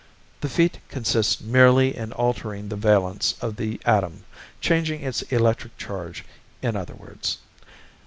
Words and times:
The 0.39 0.49
feat 0.49 0.79
consists 0.89 1.39
merely 1.39 1.95
in 1.95 2.11
altering 2.13 2.69
the 2.69 2.75
valence 2.75 3.35
of 3.39 3.57
the 3.57 3.79
atom, 3.85 4.23
changing 4.59 5.03
its 5.03 5.21
electric 5.31 5.77
charge, 5.77 6.25
in 6.59 6.75
other 6.75 6.95
words. 6.95 7.37